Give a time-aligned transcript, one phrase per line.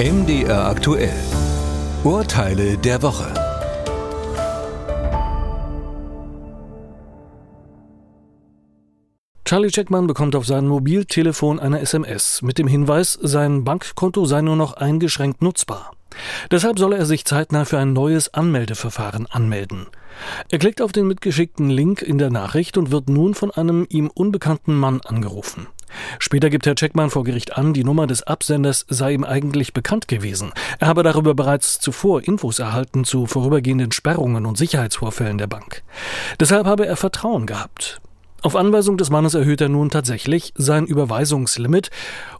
[0.00, 1.12] MDR aktuell.
[2.04, 3.34] Urteile der Woche.
[9.44, 14.56] Charlie Checkman bekommt auf sein Mobiltelefon eine SMS mit dem Hinweis, sein Bankkonto sei nur
[14.56, 15.90] noch eingeschränkt nutzbar.
[16.50, 19.86] Deshalb solle er sich zeitnah für ein neues Anmeldeverfahren anmelden.
[20.48, 24.08] Er klickt auf den mitgeschickten Link in der Nachricht und wird nun von einem ihm
[24.08, 25.66] unbekannten Mann angerufen.
[26.18, 30.08] Später gibt Herr Checkmann vor Gericht an, die Nummer des Absenders sei ihm eigentlich bekannt
[30.08, 30.52] gewesen.
[30.78, 35.82] Er habe darüber bereits zuvor Infos erhalten zu vorübergehenden Sperrungen und Sicherheitsvorfällen der Bank.
[36.38, 38.00] Deshalb habe er Vertrauen gehabt.
[38.42, 41.90] Auf Anweisung des Mannes erhöht er nun tatsächlich sein Überweisungslimit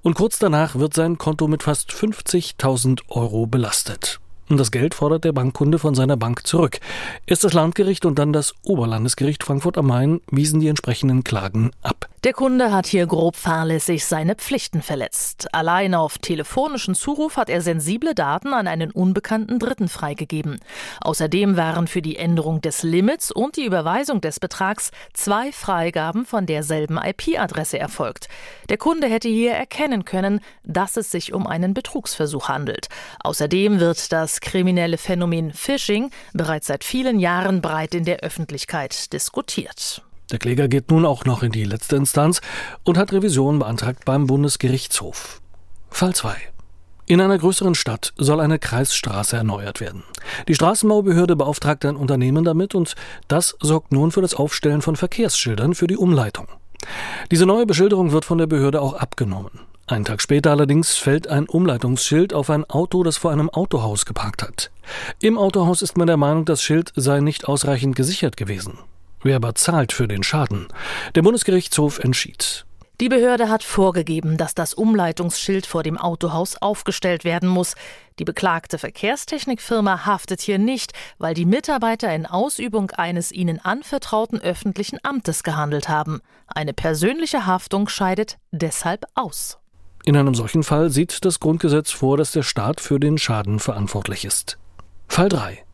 [0.01, 4.19] und kurz danach wird sein Konto mit fast 50.000 Euro belastet.
[4.51, 6.81] Und das Geld fordert der Bankkunde von seiner Bank zurück.
[7.27, 12.10] Erst das Landgericht und dann das Oberlandesgericht Frankfurt am Main wiesen die entsprechenden Klagen ab.
[12.23, 15.55] Der Kunde hat hier grob fahrlässig seine Pflichten verletzt.
[15.55, 20.61] Allein auf telefonischen Zuruf hat er sensible Daten an einen unbekannten Dritten freigegeben.
[21.01, 26.45] Außerdem waren für die Änderung des Limits und die Überweisung des Betrags zwei Freigaben von
[26.45, 28.29] derselben IP-Adresse erfolgt.
[28.69, 32.89] Der Kunde hätte hier erkennen können, dass es sich um einen Betrugsversuch handelt.
[33.25, 40.03] Außerdem wird das kriminelle Phänomen Phishing bereits seit vielen Jahren breit in der Öffentlichkeit diskutiert.
[40.31, 42.41] Der Kläger geht nun auch noch in die letzte Instanz
[42.85, 45.41] und hat Revision beantragt beim Bundesgerichtshof.
[45.91, 46.37] Fall 2.
[47.07, 50.05] In einer größeren Stadt soll eine Kreisstraße erneuert werden.
[50.47, 52.95] Die Straßenbaubehörde beauftragt ein Unternehmen damit und
[53.27, 56.47] das sorgt nun für das Aufstellen von Verkehrsschildern für die Umleitung.
[57.33, 59.51] Diese neue Beschilderung wird von der Behörde auch abgenommen.
[59.89, 64.45] Einen Tag später allerdings fällt ein Umleitungsschild auf ein Auto, das vor einem Autohaus geparkt
[64.45, 64.71] hat.
[65.19, 68.79] Im Autohaus ist man der Meinung, das Schild sei nicht ausreichend gesichert gewesen.
[69.23, 70.69] Wer aber zahlt für den Schaden?
[71.15, 72.65] Der Bundesgerichtshof entschied.
[73.01, 77.75] Die Behörde hat vorgegeben, dass das Umleitungsschild vor dem Autohaus aufgestellt werden muss.
[78.19, 84.99] Die beklagte Verkehrstechnikfirma haftet hier nicht, weil die Mitarbeiter in Ausübung eines ihnen anvertrauten öffentlichen
[85.03, 86.21] Amtes gehandelt haben.
[86.47, 89.59] Eine persönliche Haftung scheidet deshalb aus.
[90.05, 94.27] In einem solchen Fall sieht das Grundgesetz vor, dass der Staat für den Schaden verantwortlich
[94.27, 94.59] ist.
[95.09, 95.65] Fall 3.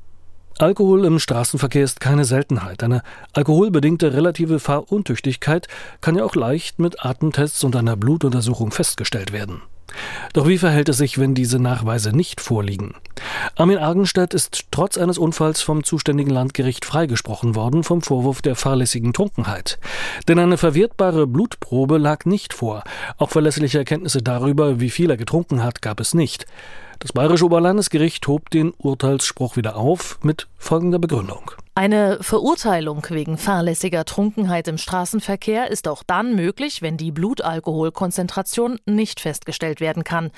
[0.59, 2.83] Alkohol im Straßenverkehr ist keine Seltenheit.
[2.83, 3.03] Eine
[3.35, 5.69] alkoholbedingte relative Fahruntüchtigkeit
[6.01, 9.61] kann ja auch leicht mit Atemtests und einer Blutuntersuchung festgestellt werden.
[10.33, 12.95] Doch wie verhält es sich, wenn diese Nachweise nicht vorliegen?
[13.55, 19.13] Armin Argenstedt ist trotz eines Unfalls vom zuständigen Landgericht freigesprochen worden vom Vorwurf der fahrlässigen
[19.13, 19.79] Trunkenheit.
[20.27, 22.83] Denn eine verwertbare Blutprobe lag nicht vor.
[23.19, 26.47] Auch verlässliche Erkenntnisse darüber, wie viel er getrunken hat, gab es nicht.
[26.99, 31.51] Das Bayerische Oberlandesgericht hob den Urteilsspruch wieder auf mit folgender Begründung.
[31.79, 39.21] Eine Verurteilung wegen fahrlässiger Trunkenheit im Straßenverkehr ist auch dann möglich, wenn die Blutalkoholkonzentration nicht
[39.21, 40.31] festgestellt werden kann.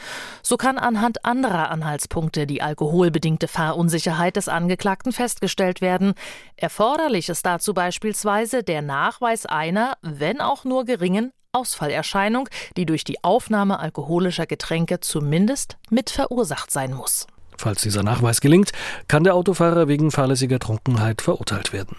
[0.42, 6.14] So kann anhand anderer Anhaltspunkte die alkoholbedingte Fahrunsicherheit des Angeklagten festgestellt werden.
[6.56, 13.22] Erforderlich ist dazu beispielsweise der Nachweis einer, wenn auch nur geringen, Ausfallerscheinung, die durch die
[13.22, 17.28] Aufnahme alkoholischer Getränke zumindest mit verursacht sein muss.
[17.58, 18.70] Falls dieser Nachweis gelingt,
[19.08, 21.96] kann der Autofahrer wegen fahrlässiger Trunkenheit verurteilt werden.